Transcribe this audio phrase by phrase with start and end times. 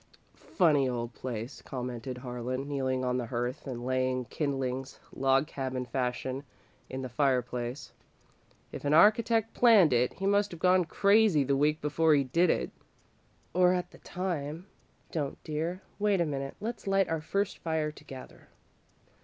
[0.33, 6.43] "Funny old place," commented Harlan, kneeling on the hearth and laying kindlings, log cabin fashion,
[6.89, 7.91] in the fireplace.
[8.71, 12.49] "If an architect planned it, he must have gone crazy the week before he did
[12.49, 12.71] it."
[13.53, 14.65] "Or at the time.
[15.11, 16.55] Don't, dear wait a minute.
[16.59, 18.47] Let's light our first fire together."